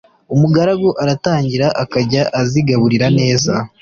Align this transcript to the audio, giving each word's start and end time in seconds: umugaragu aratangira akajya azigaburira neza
umugaragu 0.33 0.89
aratangira 1.01 1.67
akajya 1.83 2.21
azigaburira 2.41 3.07
neza 3.19 3.53